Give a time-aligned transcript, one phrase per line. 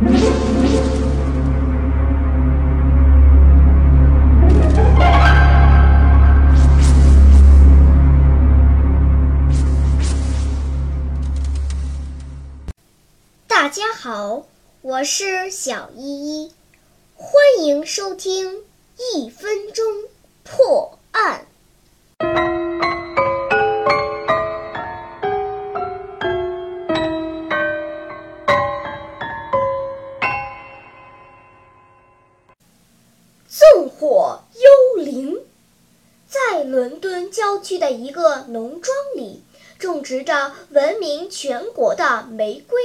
[0.00, 0.08] 大
[13.68, 14.46] 家好，
[14.80, 16.52] 我是小依依，
[17.14, 18.62] 欢迎收听
[19.14, 19.28] 一
[37.50, 39.42] 郊区的一个农庄里，
[39.76, 42.80] 种植着闻名全国的玫瑰。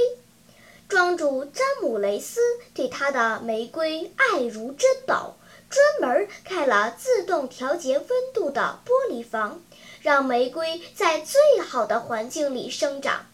[0.88, 2.40] 庄主詹姆雷斯
[2.74, 5.36] 对他的玫瑰爱如珍宝，
[5.70, 9.62] 专门开了自动调节温度的玻璃房，
[10.02, 13.26] 让玫瑰在最好的环境里生长。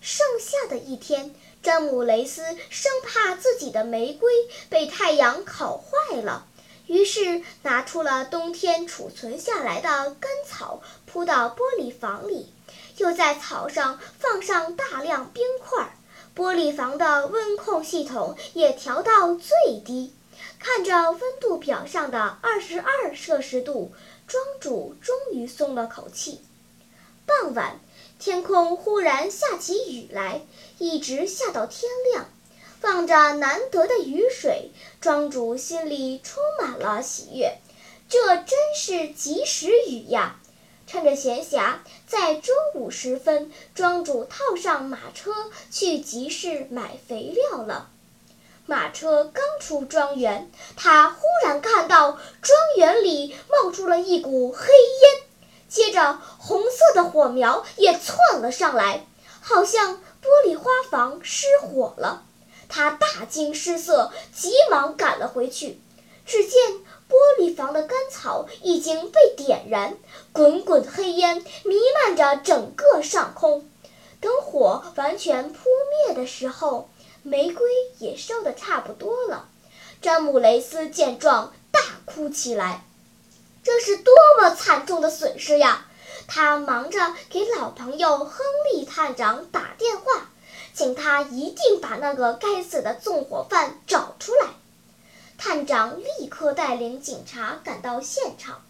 [0.00, 4.32] 盛夏的一天，詹姆雷斯生怕自己的玫瑰
[4.70, 6.46] 被太阳烤坏了。
[6.92, 12.52] 于是拿出了冬天储存下来的干草，铺到玻璃房里，
[12.98, 15.96] 又在草上放上大量冰块。
[16.36, 20.12] 玻璃房的温控系统也调到最低。
[20.58, 23.94] 看着温度表上的二十二摄氏度，
[24.26, 26.42] 庄主终于松了口气。
[27.24, 27.80] 傍晚，
[28.18, 30.42] 天空忽然下起雨来，
[30.76, 32.28] 一直下到天亮。
[32.82, 37.58] 望着难得的雨水，庄主心里充满了喜悦。
[38.08, 40.36] 这真是及时雨呀！
[40.86, 45.32] 趁着闲暇，在中午时分，庄主套上马车
[45.70, 47.88] 去集市买肥料了。
[48.66, 55.22] 马车刚出庄园，他忽然看到庄园里冒出了一股黑烟，
[55.68, 59.06] 接着红色的火苗也窜了上来，
[59.40, 62.24] 好像玻璃花房失火了。
[62.74, 65.78] 他大惊失色，急忙赶了回去。
[66.24, 66.72] 只见
[67.06, 69.98] 玻璃房的干草已经被点燃，
[70.32, 73.68] 滚滚黑烟弥漫着整个上空。
[74.20, 75.68] 等火完全扑
[76.06, 76.88] 灭的时候，
[77.22, 77.66] 玫瑰
[77.98, 79.48] 也烧得差不多了。
[80.00, 82.86] 詹姆雷斯见状大哭起来
[83.62, 85.86] ：“这是多么惨重的损失呀！”
[86.26, 88.38] 他忙着给老朋友亨
[88.72, 90.30] 利探长打电话。
[90.74, 94.48] 请他一定把那个该死的纵火犯找出来。
[95.38, 98.62] 探长立刻带领警察赶到现场，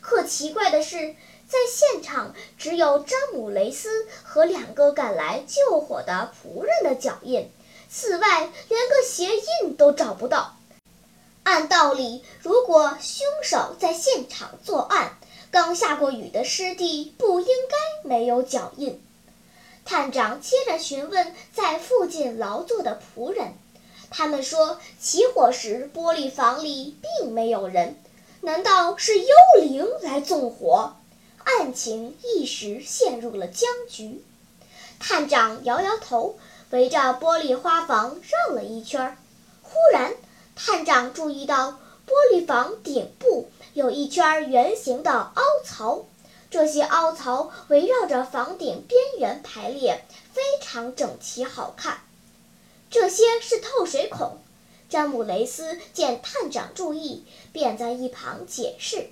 [0.00, 1.14] 可奇怪的是，
[1.48, 7.48] 在现场只有詹姆雷斯和两个赶来救火的仆人的脚印，
[7.88, 10.56] 此外连个鞋印都找不到。
[11.44, 15.16] 按道理，如果凶手在现场作案，
[15.52, 19.00] 刚下过雨的湿地不应该没有脚印。
[19.86, 23.52] 探长接着询问在附近劳作的仆人，
[24.10, 27.96] 他们说起火时玻璃房里并没有人，
[28.40, 29.28] 难道是幽
[29.60, 30.96] 灵来纵火？
[31.44, 34.24] 案情一时陷入了僵局。
[34.98, 36.36] 探长摇摇头，
[36.70, 38.16] 围着玻璃花房
[38.48, 39.16] 绕了一圈。
[39.62, 40.14] 忽然，
[40.56, 46.04] 探长注意到玻璃房顶部有一圈圆形的凹槽。
[46.56, 51.98] 这些凹槽围绕着房顶边缘排列，非常整齐好看。
[52.90, 54.38] 这些是透水孔。
[54.88, 59.10] 詹姆雷斯见探长注意，便在一旁解释：“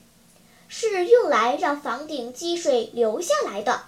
[0.68, 3.82] 是用来让房顶积水流下来的。”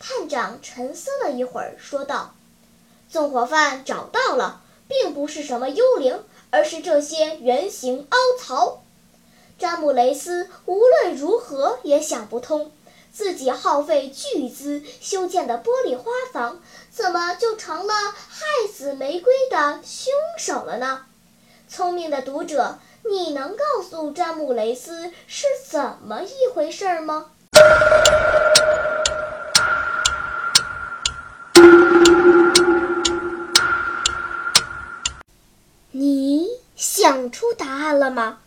[0.00, 2.34] 探长沉思了一会儿，说道
[3.08, 8.80] ：“纵火犯找到了，并不是什么幽灵，而是这些圆形凹槽。”
[9.56, 12.72] 詹姆雷斯无论如何也想不通，
[13.12, 16.60] 自己耗费巨资修建的玻璃花房，
[16.90, 21.06] 怎么就成了害死玫瑰的凶手了呢？
[21.68, 22.78] 聪明的读者，
[23.08, 27.30] 你能告诉詹姆雷斯是怎么一回事吗？
[35.92, 38.40] 你想出答案了吗？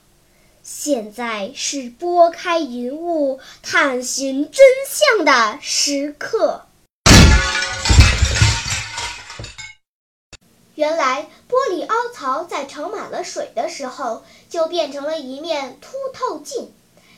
[0.90, 6.62] 现在是拨开云雾探寻真相的时刻。
[10.76, 16.72] 原来，玻璃凹槽在盛满了水的时候，就变成了一面凸透镜。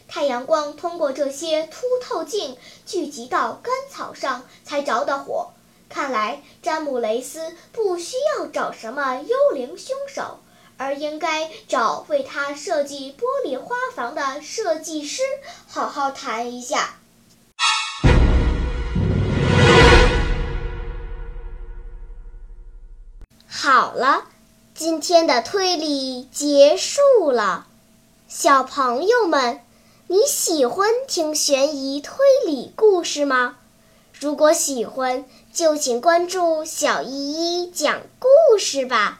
[0.08, 2.58] 太阳光通过这些凸透镜
[2.88, 5.52] 聚集到干草上，才着的火。
[5.90, 10.40] 看来，詹姆雷斯不需要找什么幽灵凶手。
[10.80, 15.22] 而应该找为他设计玻璃花房的设计师
[15.68, 16.96] 好好谈一下。
[23.46, 24.24] 好了，
[24.74, 27.68] 今天的推理结束了，
[28.30, 29.60] 小朋友们，
[30.08, 32.16] 你喜欢听悬疑推
[32.46, 33.58] 理故事吗？
[34.18, 39.20] 如果喜欢，就请关注小依依讲故事吧，